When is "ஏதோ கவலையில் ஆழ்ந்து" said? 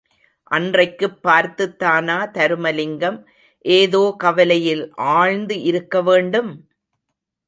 3.65-5.57